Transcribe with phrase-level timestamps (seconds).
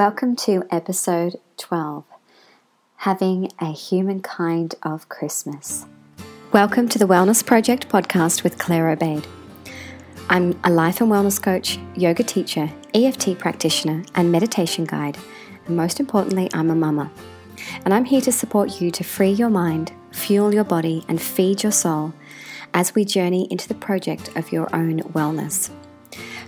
[0.00, 2.04] Welcome to episode 12
[2.96, 5.84] Having a Humankind of Christmas.
[6.52, 9.26] Welcome to the Wellness Project podcast with Claire Obeid.
[10.30, 15.18] I'm a life and wellness coach, yoga teacher, EFT practitioner, and meditation guide.
[15.66, 17.12] And most importantly, I'm a mama.
[17.84, 21.62] And I'm here to support you to free your mind, fuel your body, and feed
[21.62, 22.14] your soul
[22.72, 25.70] as we journey into the project of your own wellness.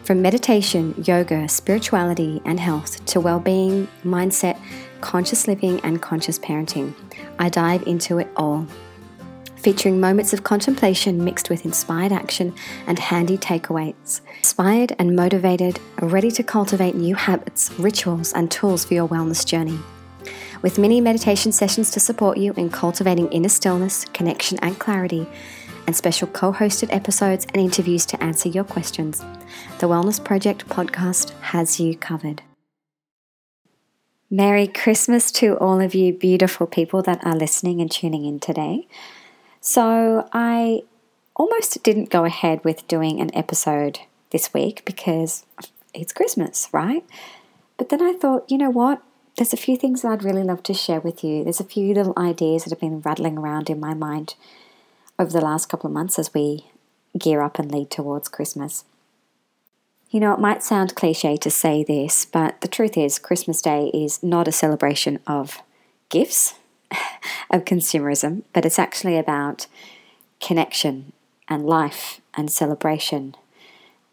[0.04, 4.58] From meditation, yoga, spirituality, and health to well being, mindset,
[5.00, 6.92] conscious living, and conscious parenting,
[7.38, 8.66] I dive into it all.
[9.54, 12.52] Featuring moments of contemplation mixed with inspired action
[12.88, 14.22] and handy takeaways.
[14.38, 19.78] Inspired and motivated, ready to cultivate new habits, rituals, and tools for your wellness journey.
[20.62, 25.28] With mini meditation sessions to support you in cultivating inner stillness, connection, and clarity
[25.86, 29.24] and special co hosted episodes and interviews to answer your questions.
[29.78, 32.42] The Wellness Project podcast has you covered.
[34.30, 38.88] Merry Christmas to all of you beautiful people that are listening and tuning in today.
[39.60, 40.82] So, I
[41.36, 45.44] almost didn't go ahead with doing an episode this week because
[45.94, 47.04] it's Christmas, right?
[47.76, 49.02] But then I thought, you know what?
[49.36, 51.44] There's a few things that I'd really love to share with you.
[51.44, 54.34] There's a few little ideas that have been rattling around in my mind
[55.18, 56.66] over the last couple of months as we
[57.18, 58.84] gear up and lead towards Christmas.
[60.10, 63.90] You know, it might sound cliche to say this, but the truth is, Christmas Day
[63.94, 65.62] is not a celebration of
[66.10, 66.54] gifts,
[67.50, 69.66] of consumerism, but it's actually about
[70.40, 71.12] connection
[71.48, 73.34] and life and celebration.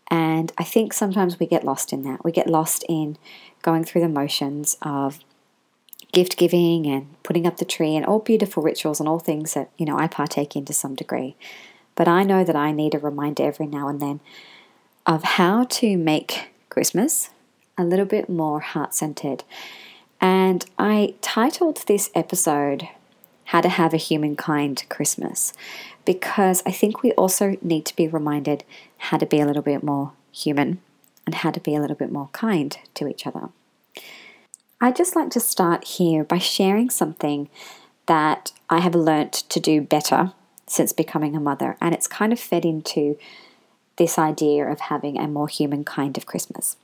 [0.09, 2.23] And I think sometimes we get lost in that.
[2.23, 3.17] We get lost in
[3.61, 5.19] going through the motions of
[6.11, 9.69] gift giving and putting up the tree and all beautiful rituals and all things that,
[9.77, 11.35] you know, I partake in to some degree.
[11.95, 14.19] But I know that I need a reminder every now and then
[15.05, 17.29] of how to make Christmas
[17.77, 19.43] a little bit more heart centered.
[20.21, 22.89] And I titled this episode
[23.45, 25.53] How to Have a Humankind Christmas
[26.05, 28.63] because I think we also need to be reminded
[28.97, 30.81] how to be a little bit more human
[31.25, 33.49] and how to be a little bit more kind to each other.
[34.81, 37.49] I'd just like to start here by sharing something
[38.05, 40.31] that I have learnt to do better
[40.67, 43.17] since becoming a mother, and it's kind of fed into
[43.97, 46.77] this idea of having a more human kind of Christmas.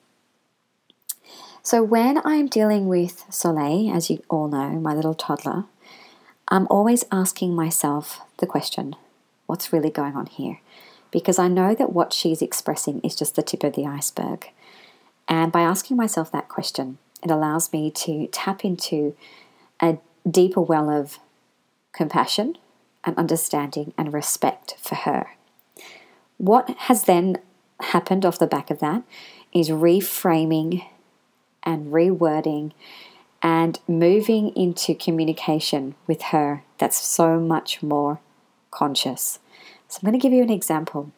[1.64, 5.64] So, when I'm dealing with Soleil, as you all know, my little toddler,
[6.50, 8.96] I'm always asking myself the question
[9.46, 10.60] what's really going on here?
[11.12, 14.50] Because I know that what she's expressing is just the tip of the iceberg.
[15.28, 19.16] And by asking myself that question, it allows me to tap into
[19.82, 19.98] a
[20.30, 21.18] deeper well of
[21.92, 22.58] compassion
[23.04, 25.32] and understanding and respect for her.
[26.38, 27.40] What has then
[27.80, 29.02] happened off the back of that
[29.52, 30.86] is reframing
[31.64, 32.74] and rewording
[33.42, 38.20] and moving into communication with her that's so much more
[38.70, 39.40] conscious.
[39.88, 41.12] So, I'm going to give you an example.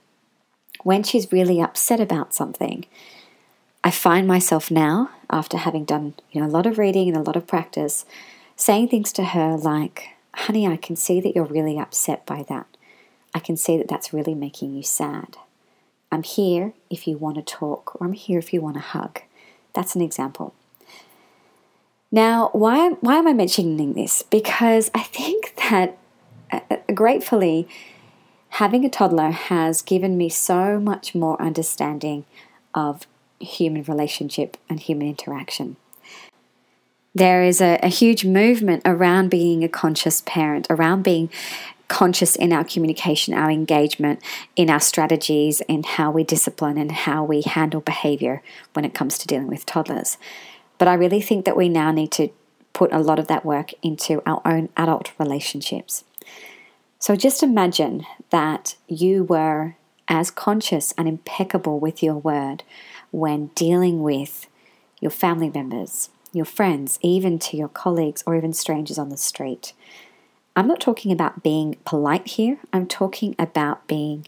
[0.83, 2.85] When she's really upset about something,
[3.87, 7.21] I find myself now, after having done you know a lot of reading and a
[7.21, 8.05] lot of practice,
[8.57, 12.67] saying things to her like, "Honey, I can see that you're really upset by that.
[13.33, 15.37] I can see that that's really making you sad.
[16.11, 19.21] I'm here if you want to talk, or I'm here if you want to hug."
[19.71, 20.53] That's an example.
[22.11, 24.21] Now, why why am I mentioning this?
[24.21, 25.97] Because I think that
[26.51, 27.69] uh, uh gratefully
[28.49, 32.25] having a toddler has given me so much more understanding
[32.73, 33.07] of
[33.39, 35.77] human relationship and human interaction.
[37.13, 41.29] There is a, a huge movement around being a conscious parent, around being
[41.87, 44.21] conscious in our communication, our engagement,
[44.55, 48.43] in our strategies, in how we discipline and how we handle behavior
[48.73, 50.17] when it comes to dealing with toddlers.
[50.77, 52.29] But I really think that we now need to
[52.73, 56.03] put a lot of that work into our own adult relationships.
[56.99, 59.75] So just imagine that you were
[60.07, 62.63] as conscious and impeccable with your word
[63.11, 64.47] when dealing with
[64.99, 69.73] your family members, your friends, even to your colleagues or even strangers on the street.
[70.55, 74.27] I'm not talking about being polite here, I'm talking about being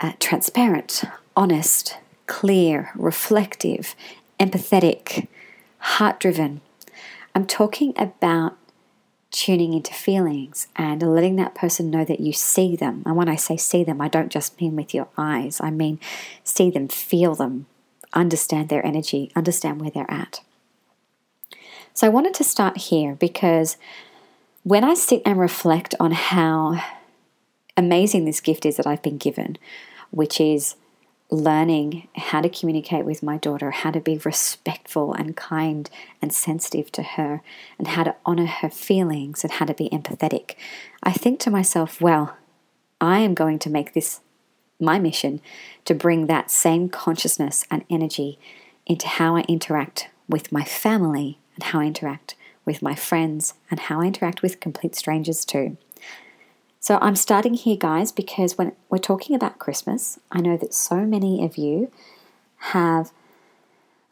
[0.00, 1.02] uh, transparent,
[1.36, 3.94] honest, clear, reflective,
[4.38, 5.28] empathetic,
[5.78, 6.60] heart driven.
[7.34, 8.56] I'm talking about
[9.34, 13.02] tuning into feelings and letting that person know that you see them.
[13.04, 15.98] And when I say see them, I don't just mean with your eyes, I mean
[16.44, 17.66] see them, feel them,
[18.12, 20.40] understand their energy, understand where they're at.
[21.94, 23.76] So I wanted to start here because
[24.62, 26.80] when I sit and reflect on how
[27.76, 29.58] amazing this gift is that I've been given,
[30.12, 30.76] which is
[31.30, 35.88] learning how to communicate with my daughter, how to be respectful and kind
[36.20, 37.42] and sensitive to her,
[37.78, 40.54] and how to honor her feelings and how to be empathetic,
[41.02, 42.36] I think to myself, well,
[43.00, 44.20] I am going to make this
[44.80, 45.40] my mission
[45.84, 48.38] to bring that same consciousness and energy
[48.86, 52.34] into how I interact with my family and how I interact
[52.64, 55.76] with my friends and how I interact with complete strangers too.
[56.84, 61.06] So I'm starting here, guys, because when we're talking about Christmas, I know that so
[61.06, 61.90] many of you
[62.58, 63.10] have,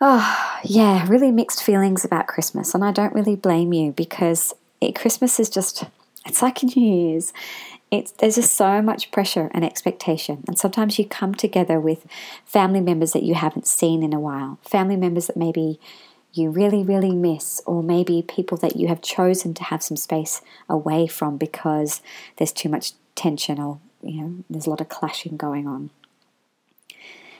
[0.00, 2.74] oh, yeah, really mixed feelings about Christmas.
[2.74, 5.84] And I don't really blame you because it, Christmas is just,
[6.24, 7.34] it's like New Year's.
[7.90, 10.42] It's, there's just so much pressure and expectation.
[10.48, 12.06] And sometimes you come together with
[12.46, 15.78] family members that you haven't seen in a while, family members that maybe
[16.34, 20.40] you really, really miss, or maybe people that you have chosen to have some space
[20.68, 22.00] away from because
[22.36, 25.90] there's too much tension or you know there's a lot of clashing going on.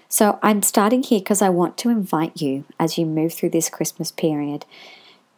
[0.08, 3.70] So I'm starting here because I want to invite you as you move through this
[3.70, 4.66] Christmas period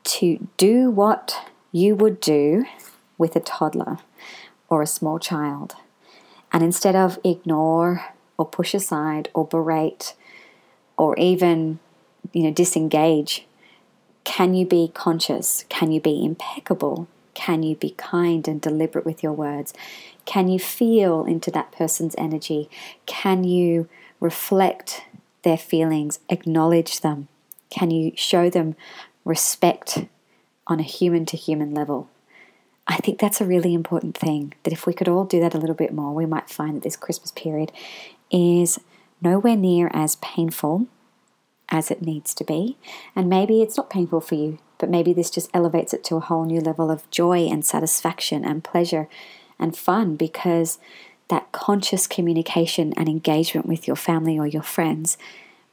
[0.02, 2.64] to do what you would do
[3.16, 3.98] with a toddler
[4.68, 5.76] or a small child.
[6.52, 8.04] And instead of ignore
[8.36, 10.14] or push aside or berate
[10.96, 11.78] or even
[12.32, 13.46] you know, disengage,
[14.24, 15.64] can you be conscious?
[15.68, 17.08] Can you be impeccable?
[17.34, 19.74] Can you be kind and deliberate with your words?
[20.24, 22.70] Can you feel into that person's energy?
[23.06, 23.88] Can you
[24.20, 25.04] reflect
[25.42, 27.28] their feelings, acknowledge them?
[27.70, 28.76] Can you show them
[29.24, 30.06] respect
[30.66, 32.08] on a human to human level?
[32.86, 34.54] I think that's a really important thing.
[34.62, 36.82] That if we could all do that a little bit more, we might find that
[36.82, 37.72] this Christmas period
[38.30, 38.78] is
[39.20, 40.86] nowhere near as painful
[41.74, 42.76] as it needs to be.
[43.16, 46.20] And maybe it's not painful for you, but maybe this just elevates it to a
[46.20, 49.08] whole new level of joy and satisfaction and pleasure
[49.58, 50.78] and fun because
[51.28, 55.18] that conscious communication and engagement with your family or your friends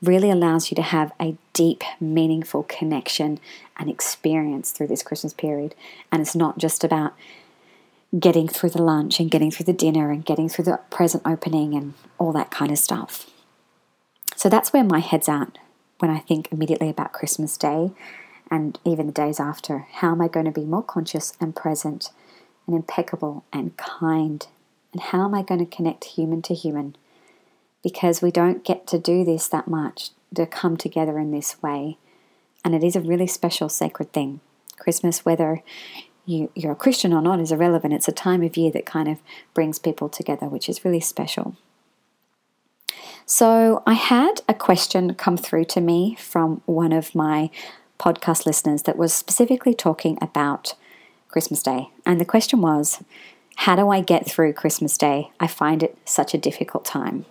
[0.01, 3.39] really allows you to have a deep, meaningful connection
[3.77, 5.75] and experience through this Christmas period.
[6.11, 7.13] And it's not just about
[8.17, 11.75] getting through the lunch and getting through the dinner and getting through the present opening
[11.75, 13.29] and all that kind of stuff.
[14.35, 15.59] So that's where my head's at
[16.01, 17.91] when I think immediately about Christmas Day
[18.49, 19.87] and even the days after.
[19.91, 22.09] How am I going to be more conscious and present
[22.65, 24.45] and impeccable and kind?
[24.91, 26.95] And how am I going to connect human to human?
[27.83, 31.97] Because we don't get to do this that much, to come together in this way.
[32.65, 34.39] And it is a really special, sacred thing.
[34.77, 35.61] Christmas, whether
[36.25, 37.93] you, you're a Christian or not, is irrelevant.
[37.93, 39.19] It's a time of year that kind of
[39.53, 41.55] brings people together, which is really special.
[43.33, 47.49] So I had a question come through to me from one of my
[47.97, 50.75] podcast listeners that was specifically talking about
[51.29, 51.91] Christmas Day.
[52.05, 53.01] And the question was,
[53.55, 55.31] how do I get through Christmas Day?
[55.39, 57.25] I find it such a difficult time.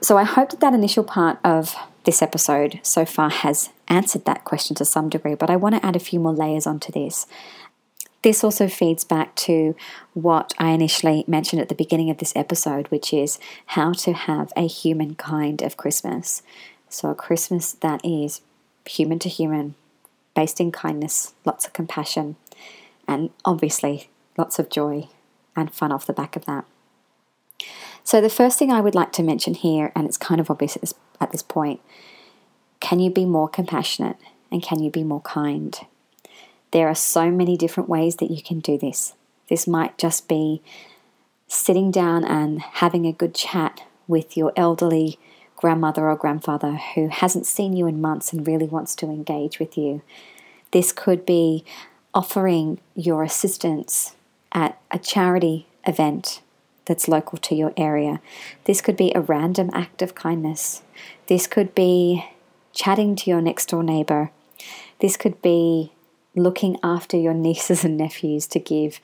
[0.00, 1.74] So I hope that that initial part of
[2.04, 5.84] this episode so far has answered that question to some degree, but I want to
[5.84, 7.26] add a few more layers onto this.
[8.22, 9.74] This also feeds back to
[10.14, 14.52] what I initially mentioned at the beginning of this episode, which is how to have
[14.56, 16.42] a human kind of Christmas.
[16.88, 18.40] So, a Christmas that is
[18.86, 19.74] human to human,
[20.36, 22.36] based in kindness, lots of compassion,
[23.08, 24.08] and obviously
[24.38, 25.08] lots of joy
[25.56, 26.64] and fun off the back of that.
[28.04, 30.76] So, the first thing I would like to mention here, and it's kind of obvious
[30.76, 31.80] at this, at this point,
[32.78, 34.16] can you be more compassionate
[34.50, 35.80] and can you be more kind?
[36.72, 39.14] There are so many different ways that you can do this.
[39.48, 40.62] This might just be
[41.46, 45.18] sitting down and having a good chat with your elderly
[45.56, 49.76] grandmother or grandfather who hasn't seen you in months and really wants to engage with
[49.76, 50.02] you.
[50.72, 51.64] This could be
[52.14, 54.16] offering your assistance
[54.50, 56.40] at a charity event
[56.86, 58.20] that's local to your area.
[58.64, 60.82] This could be a random act of kindness.
[61.26, 62.24] This could be
[62.72, 64.30] chatting to your next door neighbor.
[65.00, 65.92] This could be
[66.34, 69.00] looking after your nieces and nephews to give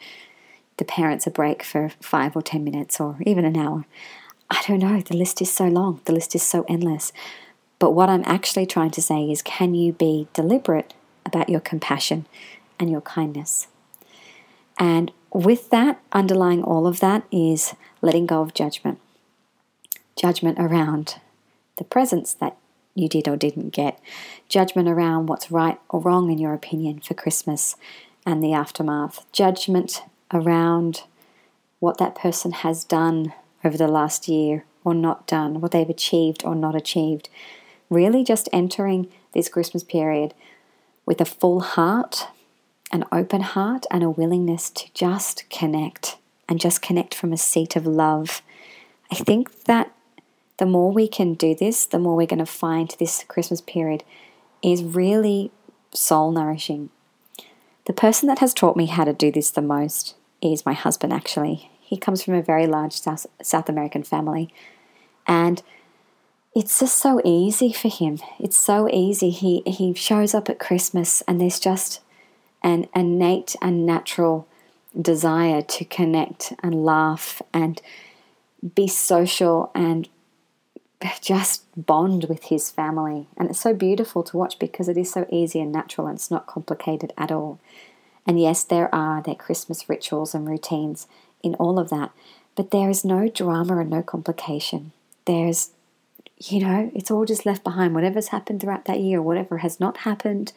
[0.78, 3.84] the parents a break for five or ten minutes or even an hour.
[4.50, 7.12] I don't know, the list is so long, the list is so endless.
[7.78, 10.94] But what I'm actually trying to say is can you be deliberate
[11.26, 12.26] about your compassion
[12.78, 13.68] and your kindness?
[14.78, 19.00] And with that, underlying all of that is letting go of judgment.
[20.16, 21.20] Judgment around
[21.76, 22.56] the presents that
[22.98, 24.00] you did or didn't get,
[24.48, 27.76] judgment around what's right or wrong in your opinion for Christmas
[28.26, 30.02] and the aftermath, judgment
[30.32, 31.04] around
[31.78, 33.32] what that person has done
[33.64, 37.28] over the last year or not done, what they've achieved or not achieved.
[37.90, 40.34] Really, just entering this Christmas period
[41.06, 42.26] with a full heart,
[42.92, 46.16] an open heart, and a willingness to just connect
[46.48, 48.42] and just connect from a seat of love.
[49.10, 49.92] I think that
[50.58, 54.04] the more we can do this, the more we're going to find this Christmas period
[54.62, 55.50] is really
[55.92, 56.90] soul nourishing.
[57.86, 61.12] The person that has taught me how to do this the most is my husband,
[61.12, 61.70] actually.
[61.80, 64.52] He comes from a very large South, South American family.
[65.26, 65.62] And
[66.54, 68.18] it's just so easy for him.
[68.38, 69.30] It's so easy.
[69.30, 72.00] He, he shows up at Christmas, and there's just
[72.62, 74.46] an innate and natural
[75.00, 77.80] desire to connect and laugh and
[78.74, 80.08] be social and
[81.20, 83.26] just bond with his family.
[83.36, 86.30] And it's so beautiful to watch because it is so easy and natural and it's
[86.30, 87.60] not complicated at all.
[88.26, 91.06] And yes, there are their Christmas rituals and routines
[91.42, 92.10] in all of that,
[92.56, 94.92] but there is no drama and no complication.
[95.24, 95.70] There's,
[96.38, 97.94] you know, it's all just left behind.
[97.94, 100.52] Whatever's happened throughout that year, whatever has not happened,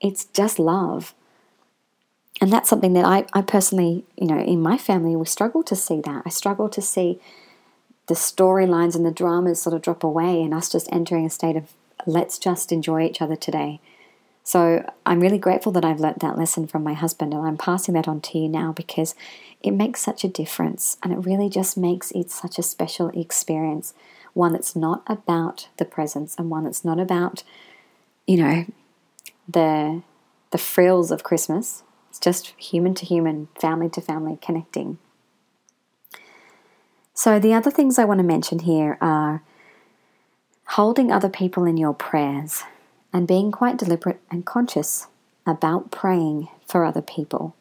[0.00, 1.14] it's just love.
[2.40, 5.76] And that's something that I, I personally, you know, in my family, we struggle to
[5.76, 6.22] see that.
[6.26, 7.20] I struggle to see
[8.06, 11.56] the storylines and the dramas sort of drop away and us just entering a state
[11.56, 11.72] of
[12.06, 13.80] let's just enjoy each other today.
[14.44, 17.94] So I'm really grateful that I've learnt that lesson from my husband and I'm passing
[17.94, 19.14] that on to you now because
[19.60, 23.94] it makes such a difference and it really just makes it such a special experience.
[24.34, 27.44] One that's not about the presents and one that's not about,
[28.26, 28.64] you know,
[29.48, 30.02] the
[30.50, 31.82] the frills of Christmas.
[32.10, 34.98] It's just human to human, family to family connecting.
[37.14, 39.42] So, the other things I want to mention here are
[40.68, 42.62] holding other people in your prayers
[43.12, 45.06] and being quite deliberate and conscious
[45.46, 47.54] about praying for other people.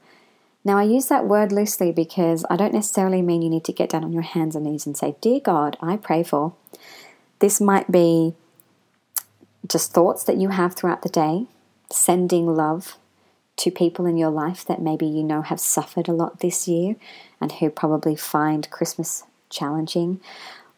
[0.64, 3.90] Now, I use that word loosely because I don't necessarily mean you need to get
[3.90, 6.54] down on your hands and knees and say, Dear God, I pray for.
[7.40, 8.36] This might be
[9.68, 11.48] just thoughts that you have throughout the day,
[11.92, 12.98] sending love
[13.58, 16.96] to people in your life that maybe you know have suffered a lot this year
[17.42, 20.20] and who probably find Christmas challenging,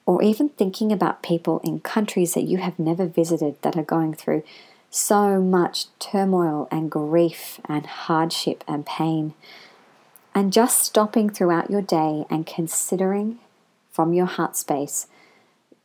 [0.05, 4.13] or even thinking about people in countries that you have never visited that are going
[4.13, 4.43] through
[4.89, 9.33] so much turmoil and grief and hardship and pain.
[10.35, 13.39] And just stopping throughout your day and considering
[13.91, 15.07] from your heart space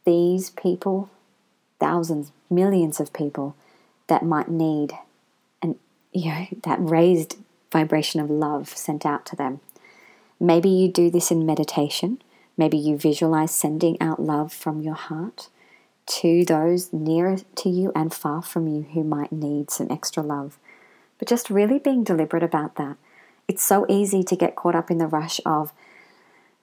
[0.04, 1.10] these people,
[1.78, 3.54] thousands, millions of people
[4.06, 4.92] that might need
[5.62, 5.76] and
[6.12, 7.36] you know that raised
[7.70, 9.60] vibration of love sent out to them.
[10.40, 12.22] Maybe you do this in meditation
[12.58, 15.48] Maybe you visualize sending out love from your heart
[16.06, 20.58] to those near to you and far from you who might need some extra love.
[21.18, 22.96] But just really being deliberate about that.
[23.46, 25.72] It's so easy to get caught up in the rush of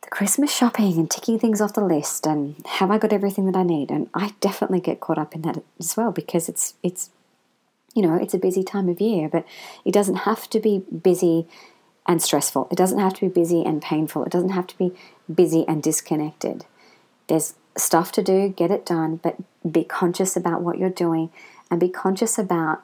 [0.02, 3.58] the Christmas shopping and ticking things off the list and have I got everything that
[3.58, 3.90] I need?
[3.90, 7.10] And I definitely get caught up in that as well because it's it's
[7.96, 9.46] you know, it's a busy time of year, but
[9.86, 11.48] it doesn't have to be busy
[12.08, 12.68] and stressful.
[12.72, 14.24] It doesn't have to be busy and painful.
[14.24, 14.94] It doesn't have to be
[15.34, 16.66] busy and disconnected.
[17.28, 19.38] There's stuff to do, get it done, but
[19.70, 21.32] be conscious about what you're doing
[21.70, 22.84] and be conscious about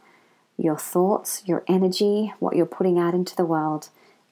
[0.57, 3.89] your thoughts, your energy, what you're putting out into the world,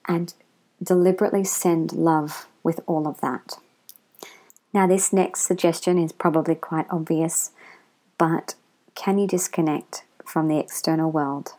[0.08, 0.34] and
[0.82, 3.58] deliberately send love with all of that.
[4.74, 7.52] Now, this next suggestion is probably quite obvious,
[8.18, 8.56] but
[8.96, 11.54] can you disconnect from the external world,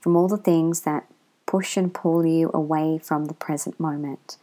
[0.00, 1.06] from all the things that
[1.48, 4.36] push and pull you away from the present moment?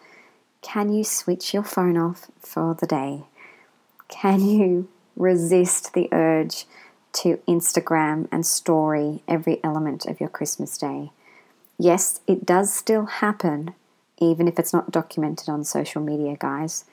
[0.62, 3.26] Can you switch your phone off for the day?
[4.08, 6.66] Can you resist the urge
[7.14, 11.12] to Instagram and story every element of your Christmas day?
[11.78, 13.76] Yes, it does still happen,
[14.18, 16.86] even if it's not documented on social media, guys.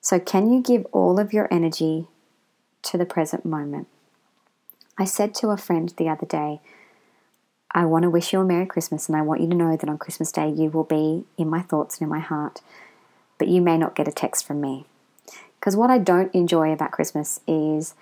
[0.00, 2.08] So, can you give all of your energy
[2.82, 3.86] to the present moment?
[4.98, 6.60] I said to a friend the other day,
[7.74, 9.88] I want to wish you a Merry Christmas and I want you to know that
[9.88, 12.60] on Christmas Day you will be in my thoughts and in my heart,
[13.38, 14.84] but you may not get a text from me.
[15.58, 17.94] Because what I don't enjoy about Christmas is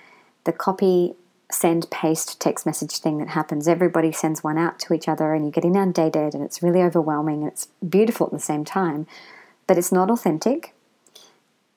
[0.44, 1.14] the copy,
[1.52, 3.68] send, paste text message thing that happens.
[3.68, 7.42] Everybody sends one out to each other and you get inundated and it's really overwhelming
[7.42, 9.06] and it's beautiful at the same time,
[9.66, 10.74] but it's not authentic.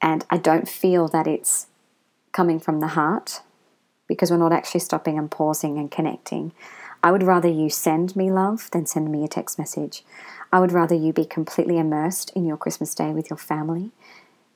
[0.02, 1.68] And I don't feel that it's
[2.32, 3.42] coming from the heart
[4.08, 6.54] because we're not actually stopping and pausing and connecting.
[7.04, 10.06] I would rather you send me love than send me a text message.
[10.54, 13.92] I would rather you be completely immersed in your Christmas day with your family,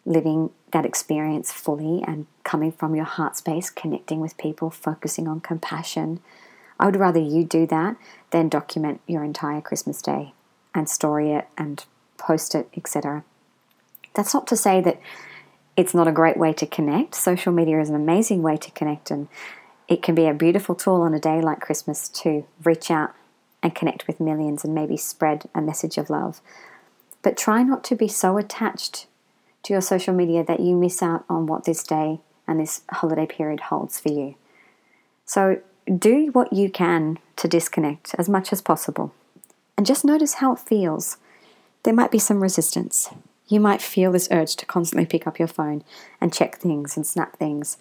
[0.05, 5.41] living that experience fully and coming from your heart space, connecting with people, focusing on
[5.41, 6.21] compassion.
[6.79, 7.97] I would rather you do that
[8.31, 10.33] than document your entire Christmas day
[10.73, 11.83] and story it and
[12.17, 13.25] post it, etc.
[14.13, 15.01] That's not to say that
[15.75, 17.13] it's not a great way to connect.
[17.13, 19.27] Social media is an amazing way to connect and
[19.87, 23.13] it can be a beautiful tool on a day like Christmas to reach out
[23.63, 26.41] and connect with millions and maybe spread a message of love.
[27.21, 29.07] But try not to be so attached
[29.63, 33.25] to your social media that you miss out on what this day and this holiday
[33.25, 34.35] period holds for you.
[35.25, 35.61] So
[35.93, 39.13] do what you can to disconnect as much as possible
[39.77, 41.17] and just notice how it feels.
[41.83, 43.09] There might be some resistance.
[43.47, 45.83] You might feel this urge to constantly pick up your phone
[46.19, 47.77] and check things and snap things.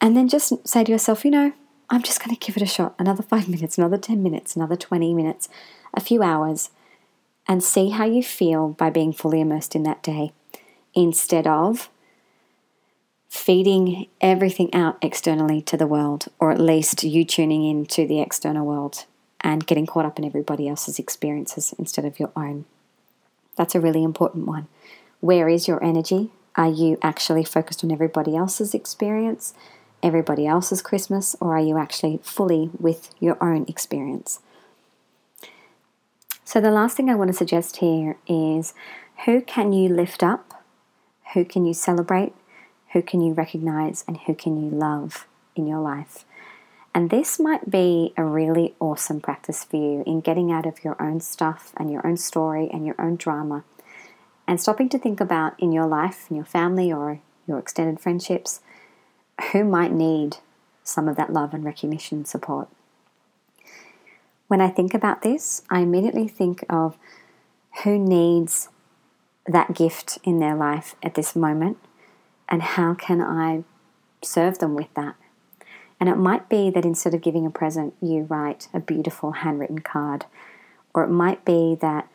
[0.00, 1.52] And then just say to yourself, you know,
[1.88, 2.94] I'm just going to give it a shot.
[2.98, 5.48] Another five minutes, another 10 minutes, another 20 minutes,
[5.94, 6.70] a few hours,
[7.48, 10.32] and see how you feel by being fully immersed in that day
[10.94, 11.88] instead of
[13.28, 18.64] feeding everything out externally to the world, or at least you tuning into the external
[18.64, 19.04] world
[19.40, 22.64] and getting caught up in everybody else's experiences instead of your own.
[23.56, 24.68] That's a really important one.
[25.20, 26.30] Where is your energy?
[26.56, 29.52] Are you actually focused on everybody else's experience,
[30.02, 34.40] everybody else's Christmas, or are you actually fully with your own experience?
[36.44, 38.72] So, the last thing I want to suggest here is
[39.24, 40.64] who can you lift up?
[41.34, 42.32] Who can you celebrate?
[42.92, 44.04] Who can you recognize?
[44.06, 46.24] And who can you love in your life?
[46.94, 51.00] And this might be a really awesome practice for you in getting out of your
[51.02, 53.64] own stuff and your own story and your own drama
[54.46, 58.60] and stopping to think about in your life, in your family, or your extended friendships,
[59.52, 60.38] who might need
[60.82, 62.68] some of that love and recognition support.
[64.48, 66.96] When I think about this, I immediately think of
[67.82, 68.68] who needs
[69.46, 71.78] that gift in their life at this moment
[72.48, 73.64] and how can I
[74.22, 75.16] serve them with that.
[75.98, 79.80] And it might be that instead of giving a present, you write a beautiful handwritten
[79.80, 80.26] card.
[80.94, 82.08] Or it might be that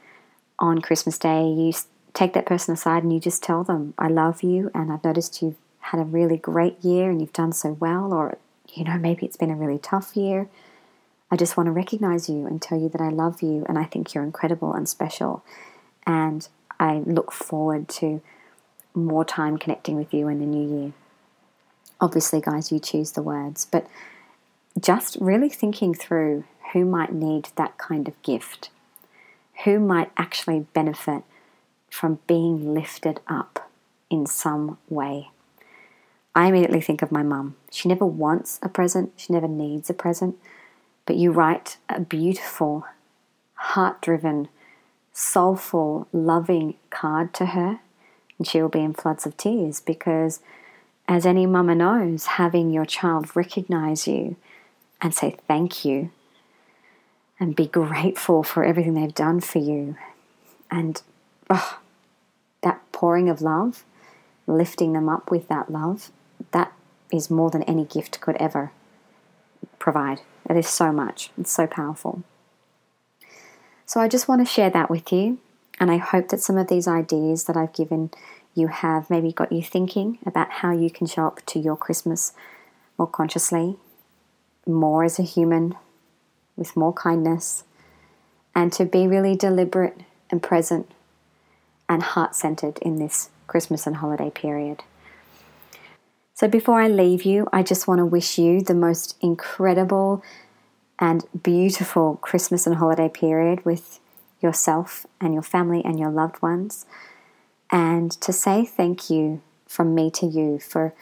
[0.59, 1.73] on Christmas Day, you
[2.13, 5.41] take that person aside and you just tell them, I love you, and I've noticed
[5.41, 8.13] you've had a really great year and you've done so well.
[8.13, 8.37] Or,
[8.73, 10.47] you know, maybe it's been a really tough year.
[11.29, 13.85] I just want to recognize you and tell you that I love you and I
[13.85, 15.43] think you're incredible and special.
[16.05, 16.47] And
[16.79, 18.21] I look forward to
[18.93, 20.93] more time connecting with you in the new year.
[21.99, 23.87] Obviously, guys, you choose the words, but
[24.79, 28.69] just really thinking through who might need that kind of gift,
[29.63, 31.23] who might actually benefit
[31.89, 33.69] from being lifted up
[34.09, 35.29] in some way.
[36.33, 37.55] I immediately think of my mum.
[37.71, 40.37] She never wants a present, she never needs a present,
[41.05, 42.85] but you write a beautiful,
[43.55, 44.47] heart driven,
[45.11, 47.79] soulful, loving card to her,
[48.37, 50.39] and she will be in floods of tears because,
[51.07, 54.37] as any mama knows, having your child recognize you
[55.01, 56.11] and say thank you
[57.39, 59.97] and be grateful for everything they've done for you
[60.69, 61.01] and
[61.49, 61.79] oh,
[62.61, 63.83] that pouring of love,
[64.47, 66.11] lifting them up with that love,
[66.51, 66.73] that
[67.11, 68.71] is more than any gift could ever
[69.79, 70.21] provide.
[70.49, 72.23] It is so much, it's so powerful.
[73.85, 75.39] So I just want to share that with you.
[75.79, 78.11] And I hope that some of these ideas that I've given
[78.53, 82.33] you have maybe got you thinking about how you can show up to your Christmas
[82.97, 83.77] more consciously,
[84.67, 85.75] more as a human,
[86.55, 87.63] with more kindness,
[88.53, 89.97] and to be really deliberate
[90.29, 90.91] and present
[91.89, 94.83] and heart centered in this Christmas and holiday period.
[96.33, 100.23] So, before I leave you, I just want to wish you the most incredible
[100.97, 103.99] and beautiful Christmas and holiday period with
[104.39, 106.85] yourself and your family and your loved ones.
[107.69, 110.93] And to say thank you from me to you for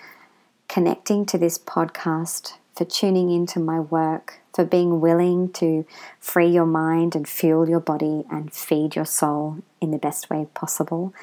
[0.68, 5.86] connecting to this podcast, for tuning into my work, for being willing to
[6.20, 10.48] free your mind and fuel your body and feed your soul in the best way
[10.54, 11.14] possible,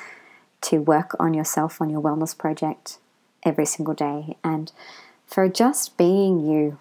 [0.63, 2.99] to work on yourself, on your wellness project
[3.47, 4.73] every single day, and
[5.27, 6.79] for just being you,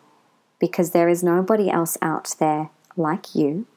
[0.60, 3.68] because there is nobody else out there like you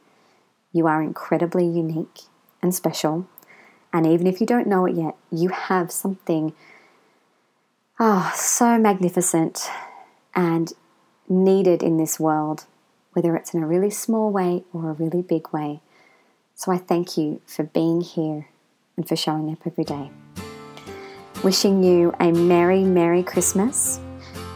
[0.73, 2.21] you are incredibly unique
[2.63, 3.27] and special.
[3.93, 6.53] And even if you don't know it yet, you have something
[7.99, 9.69] oh, so magnificent
[10.35, 10.73] and
[11.29, 12.67] needed in this world,
[13.13, 15.81] whether it's in a really small way or a really big way.
[16.55, 18.49] So I thank you for being here
[18.97, 20.11] and for showing up every day.
[21.45, 24.01] Wishing you a Merry, Merry Christmas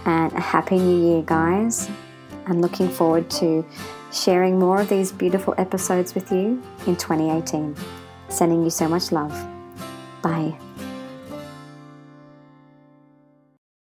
[0.05, 1.89] and a Happy New Year, guys.
[2.47, 3.65] And looking forward to
[4.13, 7.77] sharing more of these beautiful episodes with you in 2018.
[8.29, 9.31] Sending you so much love.
[10.23, 10.59] Bye.